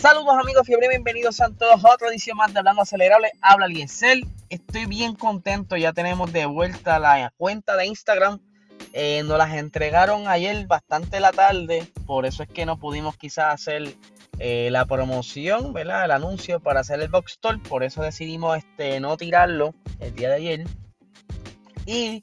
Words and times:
Saludos 0.00 0.34
amigos 0.40 0.66
fiebre, 0.66 0.88
bienvenidos 0.88 1.42
a 1.42 1.50
todos 1.50 1.84
a 1.84 1.92
otra 1.92 2.08
edición 2.08 2.38
más 2.38 2.54
de 2.54 2.60
Hablando 2.60 2.80
Acelerable. 2.80 3.32
Habla 3.42 3.68
Liesel. 3.68 4.26
Estoy 4.48 4.86
bien 4.86 5.14
contento, 5.14 5.76
ya 5.76 5.92
tenemos 5.92 6.32
de 6.32 6.46
vuelta 6.46 6.98
la 6.98 7.34
cuenta 7.36 7.76
de 7.76 7.84
Instagram. 7.84 8.40
Eh, 8.94 9.22
nos 9.26 9.36
las 9.36 9.52
entregaron 9.52 10.26
ayer 10.26 10.66
bastante 10.66 11.20
la 11.20 11.32
tarde, 11.32 11.86
por 12.06 12.24
eso 12.24 12.42
es 12.42 12.48
que 12.48 12.64
no 12.64 12.78
pudimos 12.78 13.18
quizás 13.18 13.52
hacer 13.52 13.94
eh, 14.38 14.70
la 14.72 14.86
promoción, 14.86 15.74
¿verdad? 15.74 16.06
El 16.06 16.12
anuncio 16.12 16.60
para 16.60 16.80
hacer 16.80 16.98
el 17.00 17.08
box 17.08 17.32
store, 17.32 17.58
por 17.58 17.84
eso 17.84 18.00
decidimos 18.00 18.56
este, 18.56 19.00
no 19.00 19.18
tirarlo 19.18 19.74
el 19.98 20.14
día 20.14 20.30
de 20.30 20.34
ayer. 20.36 20.64
Y 21.84 22.22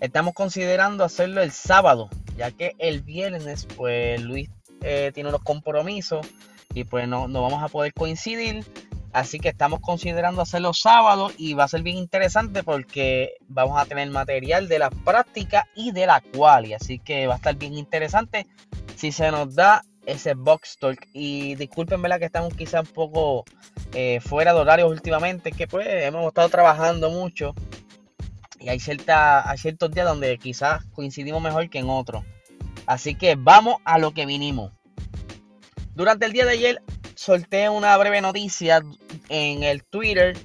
estamos 0.00 0.32
considerando 0.32 1.04
hacerlo 1.04 1.42
el 1.42 1.52
sábado, 1.52 2.08
ya 2.38 2.50
que 2.50 2.72
el 2.78 3.02
viernes, 3.02 3.66
pues 3.76 4.22
Luis 4.22 4.48
eh, 4.80 5.10
tiene 5.12 5.28
unos 5.28 5.42
compromisos 5.42 6.26
y 6.74 6.84
pues 6.84 7.08
no, 7.08 7.28
no 7.28 7.42
vamos 7.42 7.62
a 7.62 7.68
poder 7.68 7.92
coincidir. 7.92 8.64
Así 9.12 9.40
que 9.40 9.48
estamos 9.48 9.80
considerando 9.80 10.40
hacerlo 10.40 10.72
sábado 10.72 11.32
y 11.36 11.54
va 11.54 11.64
a 11.64 11.68
ser 11.68 11.82
bien 11.82 11.96
interesante 11.96 12.62
porque 12.62 13.34
vamos 13.48 13.80
a 13.80 13.84
tener 13.84 14.08
material 14.10 14.68
de 14.68 14.78
la 14.78 14.90
práctica 14.90 15.68
y 15.74 15.90
de 15.90 16.06
la 16.06 16.20
quali. 16.20 16.74
Así 16.74 17.00
que 17.00 17.26
va 17.26 17.34
a 17.34 17.36
estar 17.38 17.56
bien 17.56 17.74
interesante 17.74 18.46
si 18.94 19.10
se 19.10 19.30
nos 19.32 19.54
da 19.56 19.82
ese 20.06 20.34
box 20.34 20.78
talk. 20.78 21.08
Y 21.12 21.56
disculpen, 21.56 22.00
¿verdad? 22.02 22.20
Que 22.20 22.26
estamos 22.26 22.54
quizá 22.54 22.80
un 22.80 22.86
poco 22.86 23.44
eh, 23.94 24.20
fuera 24.20 24.52
de 24.52 24.60
horarios 24.60 24.90
últimamente, 24.90 25.50
que 25.50 25.66
pues 25.66 25.88
hemos 25.88 26.26
estado 26.28 26.48
trabajando 26.48 27.10
mucho. 27.10 27.54
Y 28.60 28.68
hay, 28.68 28.78
cierta, 28.78 29.48
hay 29.48 29.58
ciertos 29.58 29.90
días 29.90 30.06
donde 30.06 30.38
quizás 30.38 30.84
coincidimos 30.92 31.42
mejor 31.42 31.68
que 31.68 31.78
en 31.78 31.90
otros. 31.90 32.24
Así 32.86 33.14
que 33.14 33.34
vamos 33.34 33.76
a 33.84 33.98
lo 33.98 34.12
que 34.12 34.26
vinimos. 34.26 34.72
Durante 35.94 36.26
el 36.26 36.32
día 36.32 36.44
de 36.44 36.52
ayer 36.52 36.82
solté 37.14 37.68
una 37.68 37.96
breve 37.96 38.20
noticia 38.20 38.82
en 39.28 39.62
el 39.62 39.84
Twitter 39.84 40.36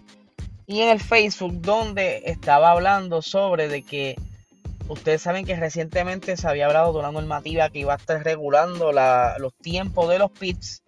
y 0.67 0.81
en 0.81 0.89
el 0.89 0.99
Facebook 0.99 1.61
donde 1.61 2.23
estaba 2.25 2.71
hablando 2.71 3.21
sobre 3.21 3.67
de 3.67 3.83
que 3.83 4.15
ustedes 4.87 5.21
saben 5.21 5.45
que 5.45 5.55
recientemente 5.55 6.37
se 6.37 6.47
había 6.47 6.65
hablado 6.65 6.93
de 6.93 6.99
una 6.99 7.11
normativa 7.11 7.69
que 7.69 7.79
iba 7.79 7.93
a 7.93 7.97
estar 7.97 8.23
regulando 8.23 8.91
los 8.91 9.53
tiempos 9.61 10.09
de 10.09 10.19
los 10.19 10.31
pits 10.31 10.83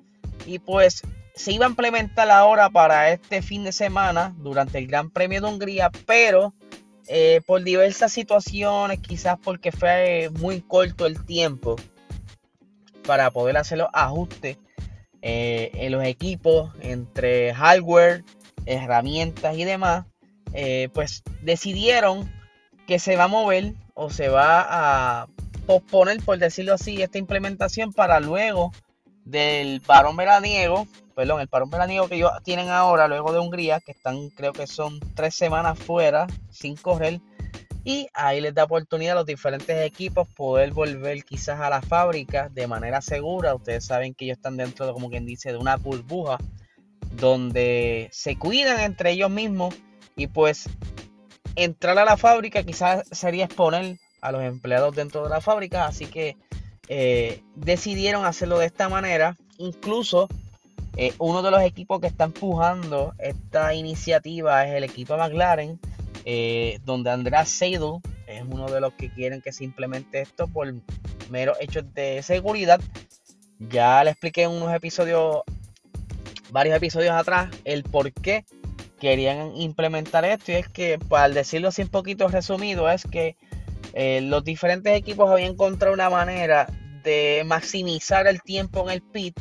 y 0.46 0.60
pues 0.60 1.04
se 1.36 1.52
iba 1.52 1.66
a 1.66 1.70
implementar 1.70 2.30
ahora 2.32 2.70
para 2.70 3.12
este 3.12 3.42
fin 3.42 3.64
de 3.64 3.72
semana 3.72 4.34
durante 4.38 4.80
el 4.80 4.88
Gran 4.88 5.12
Premio 5.12 5.42
de 5.42 5.48
Hungría, 5.48 5.92
pero 6.06 6.54
eh, 7.08 7.42
por 7.46 7.64
diversas 7.64 8.12
situaciones, 8.12 9.00
quizás 9.00 9.38
porque 9.42 9.72
fue 9.72 10.30
muy 10.40 10.62
corto 10.62 11.06
el 11.06 11.24
tiempo, 11.26 11.76
para 13.08 13.32
poder 13.32 13.58
hacer 13.58 13.80
los 13.80 13.88
ajustes 13.94 14.58
eh, 15.24 15.72
en 15.74 15.92
los 15.94 16.04
equipos 16.04 16.72
entre 16.82 17.54
hardware, 17.56 18.24
herramientas 18.68 19.58
y 19.58 19.64
demás, 19.64 20.06
eh, 20.54 20.90
pues 20.94 21.24
decidieron 21.42 22.32
que 22.86 23.00
se 23.00 23.16
va 23.16 23.24
a 23.24 23.30
mover 23.30 23.74
o 23.96 24.10
se 24.10 24.30
va 24.30 25.22
a 25.22 25.28
posponer, 25.66 26.22
por 26.24 26.38
decirlo 26.38 26.74
así, 26.74 27.02
esta 27.02 27.18
implementación 27.18 27.94
para 27.94 28.20
luego 28.20 28.72
del 29.26 29.82
parón 29.82 30.16
veraniego, 30.16 30.88
perdón, 31.16 31.42
el 31.42 31.48
parón 31.48 31.70
veraniego 31.70 32.08
que 32.08 32.16
ellos 32.16 32.32
tienen 32.44 32.70
ahora, 32.70 33.08
luego 33.08 33.34
de 33.34 33.40
Hungría, 33.40 33.80
que 33.80 33.92
están, 33.92 34.30
creo 34.30 34.54
que 34.54 34.68
son 34.68 35.00
tres 35.16 35.36
semanas 35.36 35.80
fuera, 35.80 36.28
sin 36.50 36.76
correr, 36.76 37.20
y 37.88 38.10
ahí 38.14 38.42
les 38.42 38.54
da 38.54 38.66
oportunidad 38.66 39.14
a 39.14 39.20
los 39.20 39.26
diferentes 39.26 39.82
equipos 39.86 40.28
poder 40.36 40.74
volver 40.74 41.24
quizás 41.24 41.62
a 41.62 41.70
la 41.70 41.82
fábrica 41.82 42.50
de 42.50 42.68
manera 42.68 43.00
segura. 43.00 43.56
Ustedes 43.56 43.86
saben 43.86 44.14
que 44.14 44.26
ellos 44.26 44.36
están 44.36 44.58
dentro 44.58 44.86
de, 44.86 44.92
como 44.92 45.10
quien 45.10 45.26
dice, 45.26 45.54
de 45.54 45.58
una 45.58 45.78
burbuja 45.78 46.38
donde 47.14 48.10
se 48.12 48.38
cuidan 48.38 48.82
entre 48.82 49.12
ellos 49.12 49.30
mismos 49.30 49.74
y 50.18 50.28
pues 50.28 50.70
entrar 51.56 51.98
a 51.98 52.04
la 52.04 52.18
fábrica 52.18 52.62
quizás 52.62 53.08
sería 53.10 53.46
exponer 53.46 53.98
a 54.20 54.34
los 54.34 54.44
empleados 54.44 54.94
dentro 54.94 55.24
de 55.24 55.30
la 55.30 55.40
fábrica. 55.40 55.86
Así 55.86 56.08
que 56.08 56.36
eh, 56.90 57.42
decidieron 57.56 58.26
hacerlo 58.26 58.60
de 58.60 58.66
esta 58.66 58.90
manera. 58.90 59.38
Incluso 59.60 60.28
eh, 60.98 61.14
uno 61.20 61.42
de 61.42 61.52
los 61.52 61.62
equipos 61.62 62.02
que 62.02 62.08
está 62.08 62.26
empujando 62.26 63.14
esta 63.18 63.74
iniciativa 63.74 64.68
es 64.68 64.76
el 64.76 64.84
equipo 64.84 65.16
McLaren 65.16 65.80
eh, 66.30 66.80
donde 66.84 67.10
Andrés 67.10 67.48
Seidel 67.48 68.02
es 68.28 68.44
uno 68.44 68.66
de 68.66 68.82
los 68.82 68.92
que 68.96 69.10
quieren 69.10 69.42
que 69.42 69.54
se 69.54 69.64
implemente 69.64 70.20
esto 70.20 70.50
por 70.50 70.68
mero 71.30 71.54
hechos 71.62 71.86
de 71.94 72.22
seguridad. 72.22 72.82
Ya 73.60 74.04
le 74.04 74.12
expliqué 74.12 74.44
en 74.44 74.52
unos 74.52 74.74
episodios, 74.74 75.44
varios 76.52 76.76
episodios 76.76 77.14
atrás, 77.14 77.50
el 77.64 77.84
por 77.84 78.12
qué 78.12 78.44
querían 79.00 79.56
implementar 79.56 80.26
esto. 80.26 80.52
Y 80.52 80.56
es 80.56 80.68
que, 80.68 81.00
para 81.00 81.30
decirlo 81.30 81.70
así 81.70 81.84
un 81.84 81.88
poquito 81.88 82.28
resumido, 82.28 82.90
es 82.90 83.06
que 83.06 83.38
eh, 83.94 84.20
los 84.20 84.44
diferentes 84.44 84.94
equipos 84.98 85.32
habían 85.32 85.52
encontrado 85.52 85.94
una 85.94 86.10
manera 86.10 86.68
de 87.06 87.44
maximizar 87.46 88.28
el 88.28 88.42
tiempo 88.42 88.84
en 88.84 88.96
el 88.96 89.02
pit 89.02 89.40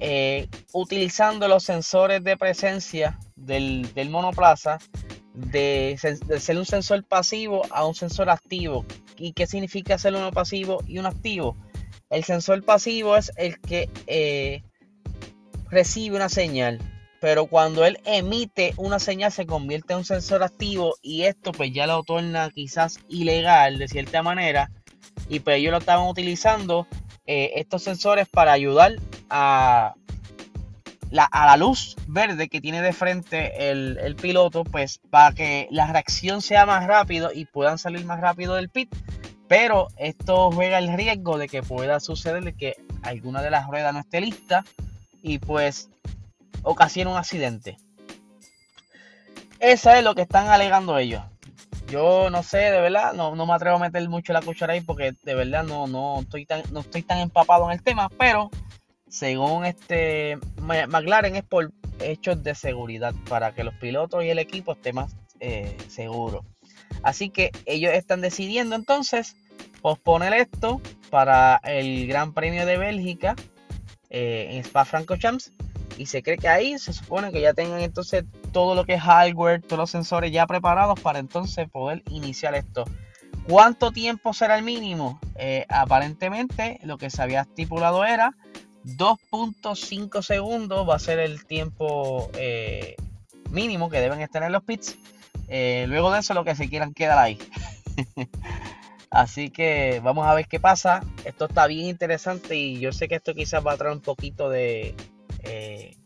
eh, 0.00 0.48
utilizando 0.72 1.46
los 1.46 1.64
sensores 1.64 2.24
de 2.24 2.38
presencia 2.38 3.18
del 3.36 4.08
monoplaza 4.08 4.78
de, 5.36 5.98
ser 6.40 6.58
un 6.58 6.64
sensor 6.64 7.04
pasivo 7.04 7.62
a 7.70 7.86
un 7.86 7.94
sensor 7.94 8.30
activo. 8.30 8.84
¿Y 9.16 9.32
qué 9.32 9.46
significa 9.46 9.98
ser 9.98 10.14
uno 10.14 10.32
pasivo 10.32 10.82
y 10.86 10.98
un 10.98 11.06
activo? 11.06 11.56
El 12.10 12.24
sensor 12.24 12.64
pasivo 12.64 13.16
es 13.16 13.32
el 13.36 13.60
que 13.60 13.90
eh, 14.06 14.62
recibe 15.70 16.16
una 16.16 16.28
señal, 16.28 16.80
pero 17.20 17.46
cuando 17.46 17.84
él 17.84 17.98
emite 18.04 18.72
una 18.76 18.98
señal 18.98 19.32
se 19.32 19.46
convierte 19.46 19.92
en 19.92 20.00
un 20.00 20.04
sensor 20.04 20.42
activo 20.42 20.94
y 21.02 21.22
esto 21.22 21.52
pues 21.52 21.72
ya 21.72 21.86
lo 21.86 22.02
torna 22.02 22.50
quizás 22.50 22.98
ilegal 23.08 23.78
de 23.78 23.88
cierta 23.88 24.22
manera 24.22 24.70
y 25.28 25.40
pues 25.40 25.56
ellos 25.58 25.72
lo 25.72 25.78
estaban 25.78 26.08
utilizando 26.08 26.86
eh, 27.26 27.52
estos 27.56 27.82
sensores 27.82 28.28
para 28.28 28.52
ayudar 28.52 28.92
a 29.28 29.94
a 31.30 31.46
la 31.46 31.56
luz 31.56 31.96
verde 32.06 32.48
que 32.48 32.60
tiene 32.60 32.82
de 32.82 32.92
frente 32.92 33.70
el, 33.70 34.16
piloto, 34.16 34.64
pues 34.64 34.98
para 35.10 35.34
que 35.34 35.68
la 35.70 35.86
reacción 35.86 36.42
sea 36.42 36.66
más 36.66 36.86
rápido 36.86 37.30
y 37.32 37.44
puedan 37.44 37.78
salir 37.78 38.04
más 38.04 38.20
rápido 38.20 38.54
del 38.54 38.68
pit. 38.68 38.94
Pero 39.48 39.88
esto 39.96 40.50
juega 40.50 40.78
el 40.78 40.96
riesgo 40.96 41.38
de 41.38 41.48
que 41.48 41.62
pueda 41.62 42.00
suceder 42.00 42.54
que 42.54 42.76
alguna 43.02 43.42
de 43.42 43.50
las 43.50 43.68
ruedas 43.68 43.92
no 43.92 44.00
esté 44.00 44.20
lista 44.20 44.64
y 45.22 45.38
pues 45.38 45.88
ocasione 46.62 47.10
un 47.10 47.16
accidente. 47.16 47.78
Eso 49.60 49.90
es 49.90 50.02
lo 50.02 50.14
que 50.14 50.22
están 50.22 50.48
alegando 50.48 50.98
ellos. 50.98 51.22
Yo 51.88 52.30
no 52.30 52.42
sé, 52.42 52.58
de 52.58 52.80
verdad, 52.80 53.12
no, 53.12 53.36
no 53.36 53.46
me 53.46 53.54
atrevo 53.54 53.76
a 53.76 53.80
meter 53.80 54.08
mucho 54.08 54.32
la 54.32 54.42
cuchara 54.42 54.72
ahí 54.72 54.80
porque 54.80 55.14
de 55.22 55.34
verdad 55.36 55.62
no, 55.62 55.86
no, 55.86 56.20
estoy 56.20 56.44
tan, 56.44 56.62
no 56.72 56.80
estoy 56.80 57.02
tan 57.02 57.18
empapado 57.18 57.66
en 57.66 57.78
el 57.78 57.82
tema, 57.82 58.08
pero 58.18 58.50
según 59.08 59.64
este 59.64 60.38
McLaren 60.60 61.36
es 61.36 61.44
por 61.44 61.72
hechos 62.00 62.42
de 62.42 62.54
seguridad 62.54 63.14
para 63.28 63.54
que 63.54 63.64
los 63.64 63.74
pilotos 63.74 64.24
y 64.24 64.28
el 64.28 64.38
equipo 64.38 64.72
estén 64.72 64.96
más 64.96 65.16
eh, 65.40 65.76
seguros. 65.88 66.44
Así 67.02 67.30
que 67.30 67.50
ellos 67.66 67.92
están 67.92 68.20
decidiendo 68.20 68.74
entonces 68.74 69.36
posponer 69.80 70.32
esto 70.34 70.80
para 71.10 71.60
el 71.64 72.06
Gran 72.06 72.32
Premio 72.32 72.66
de 72.66 72.78
Bélgica 72.78 73.36
eh, 74.10 74.48
en 74.50 74.58
Spa 74.60 74.84
Francorchamps 74.84 75.52
y 75.96 76.06
se 76.06 76.22
cree 76.22 76.36
que 76.36 76.48
ahí 76.48 76.78
se 76.78 76.92
supone 76.92 77.32
que 77.32 77.40
ya 77.40 77.54
tengan 77.54 77.80
entonces 77.80 78.24
todo 78.52 78.74
lo 78.74 78.84
que 78.84 78.94
es 78.94 79.00
hardware, 79.00 79.62
todos 79.62 79.78
los 79.78 79.90
sensores 79.90 80.32
ya 80.32 80.46
preparados 80.46 81.00
para 81.00 81.18
entonces 81.18 81.68
poder 81.70 82.02
iniciar 82.10 82.54
esto. 82.54 82.84
¿Cuánto 83.48 83.92
tiempo 83.92 84.32
será 84.34 84.58
el 84.58 84.64
mínimo? 84.64 85.20
Eh, 85.36 85.64
aparentemente 85.68 86.80
lo 86.82 86.98
que 86.98 87.10
se 87.10 87.22
había 87.22 87.42
estipulado 87.42 88.04
era 88.04 88.36
2.5 88.86 90.22
segundos 90.22 90.88
va 90.88 90.94
a 90.94 91.00
ser 91.00 91.18
el 91.18 91.44
tiempo 91.44 92.30
eh, 92.34 92.94
mínimo 93.50 93.90
que 93.90 94.00
deben 94.00 94.20
estar 94.20 94.42
en 94.44 94.52
los 94.52 94.62
pits. 94.62 94.96
Eh, 95.48 95.86
luego 95.88 96.12
de 96.12 96.20
eso, 96.20 96.34
lo 96.34 96.44
que 96.44 96.54
se 96.54 96.68
quieran 96.68 96.94
quedar 96.94 97.18
ahí. 97.18 97.38
Así 99.10 99.50
que 99.50 100.00
vamos 100.04 100.26
a 100.26 100.34
ver 100.34 100.46
qué 100.46 100.60
pasa. 100.60 101.02
Esto 101.24 101.46
está 101.46 101.66
bien 101.66 101.86
interesante 101.86 102.54
y 102.54 102.78
yo 102.78 102.92
sé 102.92 103.08
que 103.08 103.16
esto 103.16 103.34
quizás 103.34 103.66
va 103.66 103.72
a 103.72 103.76
traer 103.76 103.94
un 103.94 104.02
poquito 104.02 104.48
de... 104.48 104.94
Eh, 105.42 105.96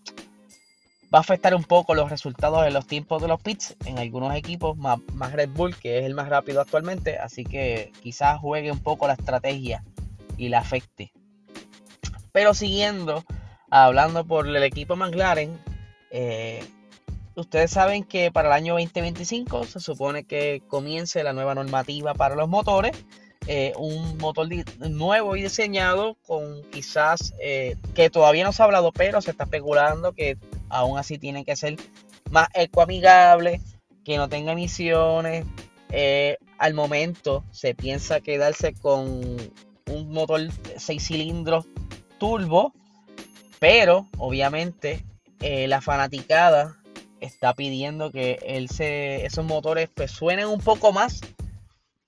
va 1.12 1.18
a 1.18 1.22
afectar 1.22 1.54
un 1.54 1.64
poco 1.64 1.94
los 1.94 2.08
resultados 2.08 2.64
de 2.64 2.70
los 2.70 2.86
tiempos 2.86 3.20
de 3.20 3.28
los 3.28 3.42
pits 3.42 3.76
en 3.84 3.98
algunos 3.98 4.34
equipos, 4.34 4.76
más, 4.78 5.00
más 5.12 5.32
Red 5.32 5.50
Bull, 5.50 5.76
que 5.76 5.98
es 5.98 6.04
el 6.04 6.14
más 6.14 6.28
rápido 6.28 6.60
actualmente. 6.60 7.18
Así 7.18 7.44
que 7.44 7.92
quizás 8.02 8.38
juegue 8.38 8.72
un 8.72 8.80
poco 8.80 9.06
la 9.06 9.14
estrategia 9.14 9.84
y 10.38 10.48
la 10.48 10.60
afecte. 10.60 11.12
Pero 12.32 12.54
siguiendo, 12.54 13.24
hablando 13.70 14.24
por 14.24 14.46
el 14.46 14.62
equipo 14.62 14.96
McLaren, 14.96 15.58
eh, 16.10 16.64
ustedes 17.34 17.70
saben 17.70 18.04
que 18.04 18.30
para 18.30 18.48
el 18.48 18.54
año 18.54 18.74
2025 18.74 19.64
se 19.64 19.80
supone 19.80 20.24
que 20.24 20.62
comience 20.68 21.22
la 21.22 21.32
nueva 21.32 21.54
normativa 21.54 22.14
para 22.14 22.34
los 22.34 22.48
motores. 22.48 22.92
eh, 23.46 23.72
un 23.78 24.18
motor 24.18 24.46
nuevo 24.90 25.34
y 25.34 25.42
diseñado 25.42 26.14
con 26.26 26.62
quizás 26.70 27.34
eh, 27.40 27.74
que 27.94 28.10
todavía 28.10 28.44
no 28.44 28.52
se 28.52 28.62
ha 28.62 28.66
hablado, 28.66 28.92
pero 28.92 29.20
se 29.22 29.30
está 29.30 29.44
especulando 29.44 30.12
que 30.12 30.36
aún 30.68 30.98
así 30.98 31.18
tiene 31.18 31.44
que 31.44 31.56
ser 31.56 31.76
más 32.30 32.48
ecoamigable, 32.54 33.60
que 34.04 34.18
no 34.18 34.28
tenga 34.28 34.52
emisiones. 34.52 35.46
Al 36.58 36.74
momento 36.74 37.42
se 37.50 37.74
piensa 37.74 38.20
quedarse 38.20 38.74
con 38.74 39.36
un 39.86 40.12
motor 40.12 40.42
6 40.76 41.02
cilindros 41.04 41.66
turbo, 42.20 42.72
pero 43.58 44.06
obviamente 44.18 45.04
la 45.40 45.80
fanaticada 45.80 46.76
está 47.18 47.54
pidiendo 47.54 48.12
que 48.12 48.38
esos 48.44 49.44
motores 49.44 49.88
pues, 49.92 50.12
suenen 50.12 50.46
un 50.46 50.60
poco 50.60 50.92
más 50.92 51.20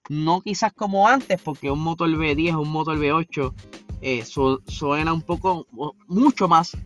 no 0.08 0.40
quizás 0.40 0.72
como 0.72 1.08
antes, 1.08 1.40
porque 1.40 1.70
un 1.70 1.80
motor 1.80 2.08
V10 2.08 2.54
o 2.54 2.60
un 2.60 2.70
motor 2.70 2.98
V8 2.98 3.54
eh, 4.02 4.24
suena 4.66 5.12
un 5.12 5.22
poco, 5.22 5.66
mucho 6.06 6.48
más 6.48 6.76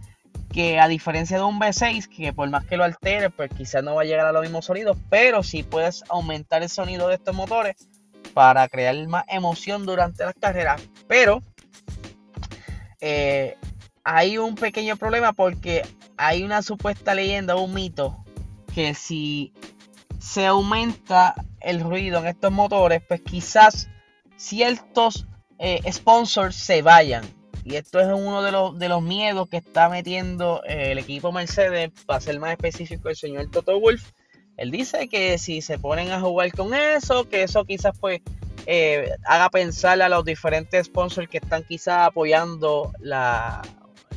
que 0.52 0.78
a 0.78 0.86
diferencia 0.86 1.38
de 1.38 1.44
un 1.44 1.58
V6, 1.58 2.08
que 2.08 2.32
por 2.32 2.48
más 2.50 2.64
que 2.66 2.76
lo 2.76 2.84
altere, 2.84 3.30
pues 3.30 3.50
quizás 3.56 3.82
no 3.82 3.94
va 3.96 4.02
a 4.02 4.04
llegar 4.04 4.26
a 4.26 4.32
los 4.32 4.42
mismos 4.42 4.66
sonidos, 4.66 4.96
pero 5.10 5.42
sí 5.42 5.62
puedes 5.62 6.04
aumentar 6.08 6.62
el 6.62 6.68
sonido 6.68 7.08
de 7.08 7.14
estos 7.14 7.34
motores 7.34 7.76
para 8.32 8.68
crear 8.68 8.94
más 9.08 9.24
emoción 9.28 9.86
durante 9.86 10.24
las 10.24 10.34
carreras. 10.34 10.80
Pero 11.08 11.42
eh, 13.00 13.56
hay 14.04 14.38
un 14.38 14.54
pequeño 14.54 14.96
problema 14.96 15.32
porque 15.32 15.82
hay 16.16 16.42
una 16.42 16.62
supuesta 16.62 17.14
leyenda, 17.14 17.56
un 17.56 17.74
mito, 17.74 18.24
que 18.74 18.94
si 18.94 19.52
se 20.18 20.46
aumenta 20.46 21.34
el 21.60 21.80
ruido 21.80 22.20
en 22.20 22.26
estos 22.26 22.52
motores, 22.52 23.02
pues 23.06 23.20
quizás 23.22 23.88
ciertos 24.36 25.26
eh, 25.58 25.80
sponsors 25.92 26.56
se 26.56 26.82
vayan. 26.82 27.24
Y 27.64 27.74
esto 27.74 27.98
es 27.98 28.06
uno 28.06 28.42
de 28.42 28.88
los, 28.88 29.02
miedos 29.02 29.48
que 29.48 29.56
está 29.56 29.88
metiendo 29.88 30.62
eh, 30.68 30.92
el 30.92 30.98
equipo 30.98 31.32
Mercedes, 31.32 31.90
para 32.06 32.20
ser 32.20 32.38
más 32.38 32.52
específico, 32.52 33.08
el 33.08 33.16
señor 33.16 33.50
Toto 33.50 33.80
Wolf. 33.80 34.12
Él 34.56 34.70
dice 34.70 35.08
que 35.08 35.36
si 35.38 35.60
se 35.62 35.78
ponen 35.78 36.12
a 36.12 36.20
jugar 36.20 36.52
con 36.52 36.74
eso, 36.74 37.28
que 37.28 37.42
eso 37.42 37.64
quizás 37.64 37.98
pues 37.98 38.20
eh, 38.66 39.10
haga 39.24 39.50
pensar 39.50 40.00
a 40.00 40.08
los 40.08 40.24
diferentes 40.24 40.86
sponsors 40.86 41.28
que 41.28 41.38
están 41.38 41.64
quizás 41.64 42.06
apoyando 42.06 42.92
la, 43.00 43.62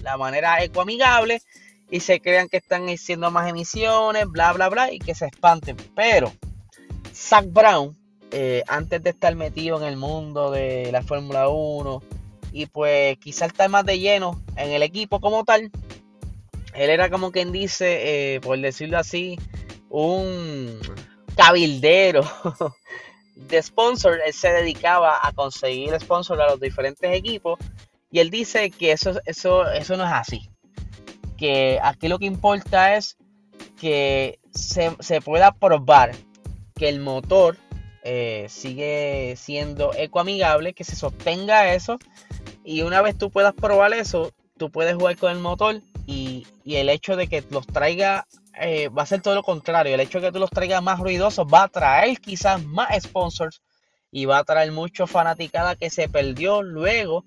la 0.03 0.17
manera 0.17 0.63
ecoamigable 0.63 1.41
y 1.91 1.99
se 1.99 2.19
crean 2.19 2.49
que 2.49 2.57
están 2.57 2.87
haciendo 2.87 3.31
más 3.31 3.49
emisiones, 3.49 4.27
bla, 4.27 4.53
bla, 4.53 4.69
bla, 4.69 4.91
y 4.91 4.99
que 4.99 5.15
se 5.15 5.25
espanten. 5.25 5.75
Pero 5.95 6.31
Zach 7.13 7.45
Brown, 7.47 7.97
eh, 8.31 8.63
antes 8.67 9.01
de 9.01 9.09
estar 9.09 9.35
metido 9.35 9.77
en 9.77 9.83
el 9.83 9.97
mundo 9.97 10.51
de 10.51 10.91
la 10.91 11.01
Fórmula 11.01 11.49
1 11.49 12.01
y 12.51 12.65
pues 12.67 13.17
quizás 13.17 13.49
estar 13.49 13.69
más 13.69 13.85
de 13.85 13.99
lleno 13.99 14.41
en 14.55 14.71
el 14.71 14.83
equipo 14.83 15.19
como 15.19 15.43
tal, 15.43 15.71
él 16.73 16.89
era 16.89 17.09
como 17.09 17.31
quien 17.31 17.51
dice, 17.51 18.35
eh, 18.35 18.41
por 18.41 18.59
decirlo 18.59 18.99
así, 18.99 19.39
un 19.89 20.79
cabildero 21.35 22.23
de 23.47 23.61
sponsor. 23.61 24.19
Él 24.25 24.33
se 24.33 24.51
dedicaba 24.51 25.19
a 25.21 25.31
conseguir 25.31 25.99
sponsor 25.99 26.41
a 26.41 26.49
los 26.49 26.59
diferentes 26.59 27.15
equipos 27.15 27.59
y 28.11 28.19
él 28.19 28.29
dice 28.29 28.71
que 28.71 28.91
eso, 28.91 29.19
eso, 29.25 29.69
eso 29.69 29.97
no 29.97 30.05
es 30.05 30.11
así. 30.11 30.49
Que 31.37 31.79
aquí 31.81 32.07
lo 32.07 32.19
que 32.19 32.25
importa 32.25 32.95
es 32.95 33.17
que 33.79 34.39
se, 34.51 34.95
se 34.99 35.21
pueda 35.21 35.51
probar 35.51 36.11
que 36.75 36.89
el 36.89 36.99
motor 36.99 37.57
eh, 38.03 38.45
sigue 38.49 39.35
siendo 39.37 39.93
ecoamigable, 39.93 40.73
que 40.73 40.83
se 40.83 40.95
sostenga 40.95 41.73
eso 41.73 41.99
y 42.63 42.81
una 42.81 43.01
vez 43.01 43.17
tú 43.17 43.29
puedas 43.29 43.53
probar 43.53 43.93
eso, 43.93 44.31
tú 44.57 44.71
puedes 44.71 44.95
jugar 44.95 45.17
con 45.17 45.31
el 45.31 45.39
motor 45.39 45.81
y, 46.11 46.75
el 46.75 46.89
hecho 46.89 47.15
de 47.15 47.27
que 47.27 47.43
los 47.49 47.65
traiga 47.67 48.27
eh, 48.59 48.89
va 48.89 49.03
a 49.03 49.05
ser 49.05 49.21
todo 49.21 49.35
lo 49.35 49.43
contrario, 49.43 49.93
el 49.93 49.99
hecho 49.99 50.19
de 50.19 50.27
que 50.27 50.31
tú 50.31 50.39
los 50.39 50.49
traigas 50.49 50.83
más 50.83 50.99
ruidosos 50.99 51.47
va 51.51 51.63
a 51.63 51.67
traer 51.67 52.19
quizás 52.19 52.63
más 52.63 52.89
sponsors 53.01 53.61
y 54.11 54.25
va 54.25 54.39
a 54.39 54.43
traer 54.43 54.71
mucho 54.71 55.07
fanaticada 55.07 55.75
que 55.75 55.89
se 55.89 56.09
perdió 56.09 56.61
luego 56.61 57.25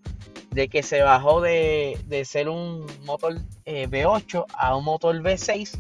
de 0.50 0.69
que 0.69 0.82
se 0.82 1.02
bajó 1.02 1.40
de, 1.40 1.96
ser 2.25 2.49
un 2.49 2.87
motor 3.05 3.37
eh, 3.64 3.88
V8 3.88 4.46
a 4.52 4.76
un 4.76 4.84
motor 4.84 5.17
V6 5.17 5.79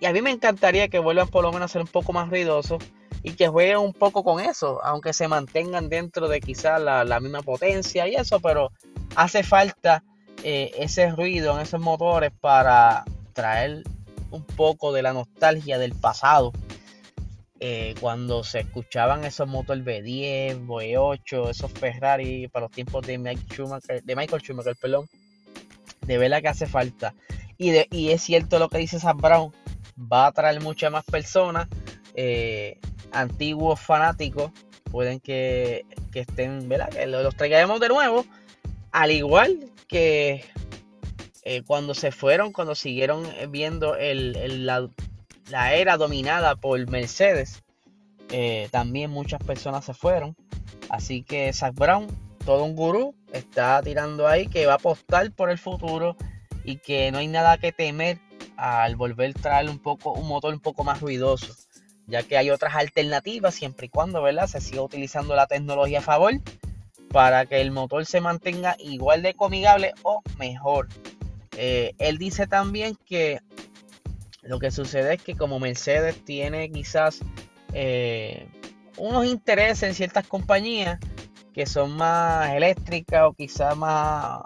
y 0.00 0.06
a 0.06 0.12
mí 0.12 0.20
me 0.20 0.30
encantaría 0.30 0.88
que 0.88 0.98
vuelvan 0.98 1.28
por 1.28 1.42
lo 1.42 1.52
menos 1.52 1.70
a 1.70 1.72
ser 1.72 1.82
un 1.82 1.88
poco 1.88 2.12
más 2.12 2.28
ruidosos 2.28 2.82
y 3.22 3.32
que 3.32 3.48
jueguen 3.48 3.78
un 3.78 3.94
poco 3.94 4.22
con 4.22 4.38
eso, 4.38 4.84
aunque 4.84 5.14
se 5.14 5.28
mantengan 5.28 5.88
dentro 5.88 6.28
de 6.28 6.40
quizás 6.40 6.78
la, 6.80 7.20
misma 7.20 7.40
potencia 7.40 8.06
y 8.06 8.14
eso, 8.14 8.38
pero 8.38 8.70
hace 9.16 9.42
falta 9.42 10.04
eh, 10.44 10.72
ese 10.78 11.10
ruido 11.10 11.54
en 11.54 11.62
esos 11.62 11.80
motores 11.80 12.30
para 12.38 13.04
traer 13.32 13.82
un 14.30 14.44
poco 14.44 14.92
de 14.92 15.02
la 15.02 15.14
nostalgia 15.14 15.78
del 15.78 15.94
pasado. 15.94 16.52
Eh, 17.60 17.94
cuando 17.98 18.44
se 18.44 18.60
escuchaban 18.60 19.24
esos 19.24 19.48
motores 19.48 19.82
V10, 19.84 20.66
V8, 20.66 21.48
esos 21.48 21.72
Ferrari 21.72 22.48
para 22.48 22.66
los 22.66 22.72
tiempos 22.72 23.06
de 23.06 23.16
Michael 23.16 23.46
Schumacher, 23.48 24.02
de 24.02 24.16
Michael 24.16 24.42
Schumacher, 24.42 24.76
perdón, 24.76 25.08
de 26.02 26.18
verdad 26.18 26.42
que 26.42 26.48
hace 26.48 26.66
falta. 26.66 27.14
Y, 27.56 27.70
de, 27.70 27.88
y 27.90 28.10
es 28.10 28.22
cierto 28.22 28.58
lo 28.58 28.68
que 28.68 28.76
dice 28.76 29.00
Sam 29.00 29.16
Brown, 29.16 29.50
va 29.98 30.26
a 30.26 30.32
traer 30.32 30.60
muchas 30.60 30.92
más 30.92 31.04
personas. 31.04 31.68
Eh, 32.14 32.78
antiguos 33.12 33.80
fanáticos 33.80 34.52
pueden 34.90 35.20
que, 35.20 35.86
estén, 36.12 36.68
¿verdad? 36.68 36.90
Que 36.90 37.06
los 37.06 37.34
traigamos 37.34 37.80
de 37.80 37.88
nuevo. 37.88 38.26
Al 38.92 39.10
igual 39.10 39.72
que 39.94 40.44
eh, 41.44 41.62
cuando 41.64 41.94
se 41.94 42.10
fueron, 42.10 42.50
cuando 42.50 42.74
siguieron 42.74 43.24
viendo 43.50 43.94
el, 43.94 44.66
la, 44.66 44.90
era 45.72 45.96
dominada 45.96 46.56
por 46.56 46.84
Mercedes, 46.90 47.62
eh, 48.32 48.68
también 48.72 49.12
muchas 49.12 49.40
personas 49.44 49.84
se 49.84 49.94
fueron. 49.94 50.34
Así 50.88 51.22
que 51.22 51.52
Zach 51.52 51.76
Brown, 51.76 52.08
todo 52.44 52.64
un 52.64 52.74
gurú, 52.74 53.14
está 53.32 53.80
tirando 53.82 54.26
ahí 54.26 54.48
que 54.48 54.66
va 54.66 54.72
a 54.72 54.76
apostar 54.76 55.30
por 55.30 55.48
el 55.48 55.58
futuro 55.58 56.16
y 56.64 56.78
que 56.78 57.12
no 57.12 57.18
hay 57.18 57.28
nada 57.28 57.56
que 57.58 57.70
temer 57.70 58.18
al 58.56 58.96
volver 58.96 59.30
a 59.30 59.40
traer 59.40 59.70
un 59.70 59.78
poco 59.78 60.10
un 60.10 60.26
motor 60.26 60.52
un 60.52 60.60
poco 60.60 60.82
más 60.82 61.00
ruidoso, 61.00 61.54
ya 62.08 62.24
que 62.24 62.36
hay 62.36 62.50
otras 62.50 62.74
alternativas 62.74 63.54
siempre 63.54 63.86
y 63.86 63.90
cuando 63.90 64.20
¿verdad? 64.22 64.48
se 64.48 64.60
siga 64.60 64.82
utilizando 64.82 65.36
la 65.36 65.46
tecnología 65.46 66.00
a 66.00 66.02
favor 66.02 66.32
para 67.14 67.46
que 67.46 67.60
el 67.60 67.70
motor 67.70 68.04
se 68.06 68.20
mantenga 68.20 68.74
igual 68.80 69.22
de 69.22 69.34
comigable 69.34 69.92
o 70.02 70.20
mejor. 70.36 70.88
Eh, 71.56 71.94
él 71.98 72.18
dice 72.18 72.48
también 72.48 72.98
que 73.06 73.38
lo 74.42 74.58
que 74.58 74.72
sucede 74.72 75.14
es 75.14 75.22
que 75.22 75.36
como 75.36 75.60
Mercedes 75.60 76.24
tiene 76.24 76.72
quizás 76.72 77.20
eh, 77.72 78.48
unos 78.96 79.26
intereses 79.26 79.88
en 79.88 79.94
ciertas 79.94 80.26
compañías 80.26 80.98
que 81.52 81.66
son 81.66 81.96
más 81.96 82.50
eléctricas 82.50 83.22
o 83.26 83.32
quizás 83.32 83.76
más, 83.76 84.40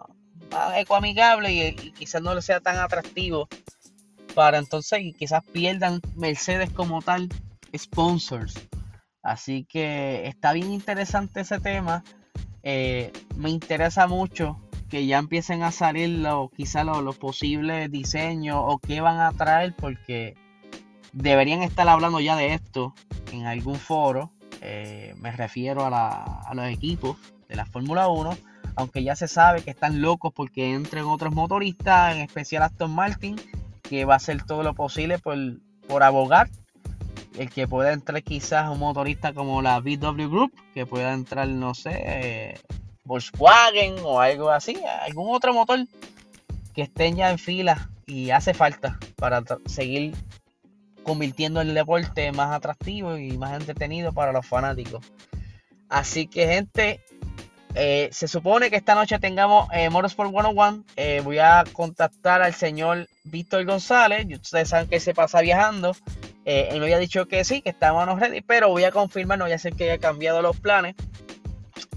ecoamigables 0.76 1.50
y, 1.50 1.87
y 1.87 1.92
quizás 1.92 2.20
no 2.20 2.34
le 2.34 2.42
sea 2.42 2.60
tan 2.60 2.76
atractivo 2.76 3.48
para 4.34 4.58
entonces 4.58 5.00
quizás 5.18 5.42
pierdan 5.54 6.02
Mercedes 6.16 6.68
como 6.68 7.00
tal 7.00 7.30
sponsors. 7.75 8.60
Así 9.22 9.64
que 9.64 10.26
está 10.26 10.52
bien 10.52 10.70
interesante 10.70 11.40
ese 11.40 11.60
tema. 11.60 12.04
Eh, 12.62 13.12
me 13.36 13.50
interesa 13.50 14.06
mucho 14.06 14.60
que 14.88 15.06
ya 15.06 15.18
empiecen 15.18 15.62
a 15.62 15.70
salir 15.70 16.08
lo, 16.08 16.50
quizás 16.56 16.84
los, 16.84 17.16
posibles 17.16 17.90
diseños 17.90 18.56
o 18.58 18.78
qué 18.78 19.00
van 19.00 19.20
a 19.20 19.32
traer 19.32 19.74
porque 19.76 20.34
deberían 21.12 21.62
estar 21.62 21.88
hablando 21.88 22.20
ya 22.20 22.36
de 22.36 22.54
esto 22.54 22.94
en 23.32 23.46
algún 23.46 23.76
foro. 23.76 24.32
Eh, 24.60 25.14
me 25.18 25.30
refiero 25.30 25.84
a, 25.84 26.40
a, 26.40 26.54
los 26.54 26.66
equipos 26.66 27.16
de 27.48 27.56
la 27.56 27.66
Fórmula 27.66 28.08
1, 28.08 28.36
aunque 28.76 29.02
ya 29.02 29.14
se 29.14 29.28
sabe 29.28 29.62
que 29.62 29.70
están 29.70 30.00
locos 30.00 30.32
porque 30.34 30.72
entren 30.72 31.04
otros 31.04 31.34
motoristas, 31.34 32.16
en 32.16 32.22
especial 32.22 32.62
Aston 32.62 32.90
Martin, 32.90 33.36
que 33.82 34.04
va 34.04 34.14
a 34.14 34.16
hacer 34.16 34.42
todo 34.44 34.62
lo 34.62 34.74
posible 34.74 35.18
por, 35.18 35.36
por 35.86 36.02
abogar 36.02 36.48
el 37.38 37.50
que 37.50 37.68
pueda 37.68 37.92
entrar 37.92 38.23
quizás 38.23 38.68
un 38.68 38.78
motorista 38.78 39.33
como 39.33 39.62
la 39.62 39.78
VW 39.80 40.28
Group, 40.28 40.52
que 40.75 40.87
pueda 40.87 41.12
entrar, 41.12 41.49
no 41.49 41.75
sé, 41.75 42.61
Volkswagen 43.04 43.97
o 44.02 44.21
algo 44.21 44.50
así, 44.50 44.76
algún 45.07 45.35
otro 45.35 45.54
motor 45.54 45.80
que 46.75 46.83
esté 46.83 47.12
ya 47.14 47.30
en 47.30 47.38
fila 47.38 47.90
y 48.07 48.30
hace 48.30 48.54
falta 48.54 48.99
para 49.16 49.42
seguir 49.66 50.14
convirtiendo 51.02 51.61
el 51.61 51.75
deporte 51.75 52.30
más 52.33 52.54
atractivo 52.54 53.16
y 53.16 53.37
más 53.38 53.59
entretenido 53.59 54.12
para 54.12 54.30
los 54.33 54.47
fanáticos. 54.47 55.04
Así 55.88 56.26
que 56.26 56.47
gente, 56.47 57.00
eh, 57.75 58.11
se 58.12 58.28
supone 58.28 58.71
que 58.71 58.76
esta 58.76 58.95
noche 58.95 59.18
tengamos 59.18 59.68
eh, 59.73 59.88
Motorsport 59.88 60.30
101. 60.30 60.85
Eh, 60.97 61.23
voy 61.25 61.38
a 61.38 61.64
contactar 61.73 62.42
al 62.42 62.54
señor 62.54 63.09
Víctor 63.25 63.64
González. 63.64 64.26
Ustedes 64.40 64.68
saben 64.68 64.88
que 64.88 65.00
se 65.00 65.14
pasa 65.14 65.40
viajando. 65.40 65.97
Eh, 66.50 66.70
él 66.70 66.78
me 66.78 66.86
había 66.86 66.98
dicho 66.98 67.28
que 67.28 67.44
sí, 67.44 67.60
que 67.60 67.68
estábamos 67.68 68.18
ready, 68.18 68.40
pero 68.40 68.70
voy 68.70 68.82
a 68.84 68.90
confirmar, 68.90 69.36
no 69.36 69.44
voy 69.44 69.52
a 69.52 69.58
ser 69.58 69.74
que 69.74 69.84
haya 69.84 69.98
cambiado 69.98 70.40
los 70.40 70.58
planes. 70.58 70.94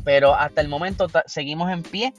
Pero 0.03 0.36
hasta 0.36 0.60
el 0.60 0.67
momento 0.67 1.08
seguimos 1.25 1.72
en 1.72 1.84
pie 1.84 2.13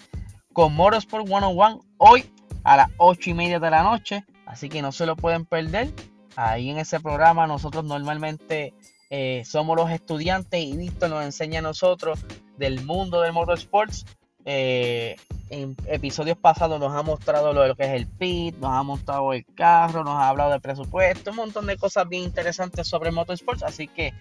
con 0.55 0.75
Motorsport 0.75 1.27
101 1.27 1.83
hoy 1.99 2.25
a 2.65 2.79
las 2.79 2.89
8 2.97 3.29
y 3.29 3.35
media 3.35 3.61
de 3.61 3.69
la 3.69 3.83
noche. 3.83 4.25
Así 4.47 4.71
que 4.71 4.81
no 4.81 4.93
se 4.93 5.05
lo 5.05 5.15
pueden 5.15 5.45
perder. 5.45 5.91
Ahí 6.35 6.71
en 6.71 6.79
ese 6.79 7.01
programa 7.01 7.47
nosotros 7.47 7.85
normalmente 7.85 8.73
eh, 9.11 9.43
somos 9.45 9.77
los 9.77 9.91
estudiantes 9.91 10.59
y 10.59 10.75
Víctor 10.75 11.11
nos 11.11 11.27
enseña 11.27 11.59
a 11.59 11.63
nosotros 11.63 12.25
del 12.57 12.83
mundo 12.83 13.21
del 13.21 13.35
motorsports. 13.35 14.07
Eh, 14.45 15.17
en 15.51 15.77
episodios 15.87 16.39
pasados 16.39 16.81
nos 16.81 16.95
ha 16.95 17.03
mostrado 17.03 17.53
lo, 17.53 17.75
que 17.77 17.85
es 17.85 17.91
el 17.91 18.07
pit, 18.07 18.57
nos 18.57 18.71
ha 18.71 18.83
mostrado 18.83 19.33
el 19.33 19.45
carro, 19.55 20.03
nos 20.03 20.15
ha 20.15 20.29
hablado 20.29 20.51
de 20.51 20.61
presupuesto, 20.61 21.31
un 21.31 21.37
montón 21.37 21.67
de 21.67 21.77
cosas 21.77 22.09
bien 22.09 22.23
interesantes 22.23 22.89
sobre 22.89 23.11
motorsports. 23.11 23.63
Así 23.63 23.87
que 23.87 24.15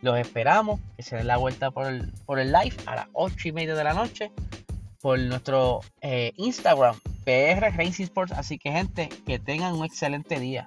los 0.00 0.18
esperamos 0.18 0.80
que 0.96 1.02
se 1.04 1.16
den 1.16 1.28
la 1.28 1.36
vuelta 1.36 1.70
por 1.70 1.86
el, 1.86 2.12
por 2.26 2.40
el 2.40 2.52
live 2.52 2.76
a 2.86 2.96
las 2.96 3.06
8 3.12 3.48
y 3.48 3.52
media 3.52 3.74
de 3.74 3.84
la 3.84 3.94
noche 3.94 4.32
por 5.00 5.18
nuestro 5.18 5.80
eh, 6.00 6.32
Instagram, 6.36 6.96
PR 7.24 7.76
Racing 7.76 8.04
Sports. 8.04 8.32
Así 8.32 8.58
que, 8.58 8.72
gente, 8.72 9.08
que 9.26 9.38
tengan 9.38 9.74
un 9.74 9.84
excelente 9.84 10.38
día. 10.40 10.66